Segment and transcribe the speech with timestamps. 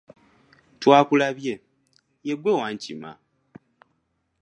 [0.81, 1.53] Twakulabye,
[2.25, 3.11] ye ggwe Wankima.